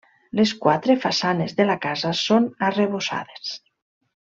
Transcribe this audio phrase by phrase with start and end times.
[0.37, 3.55] Les quatre façanes de la casa són arrebossades.